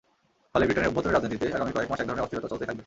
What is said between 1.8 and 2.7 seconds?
মাস একধরনের অস্থিরতা চলতেই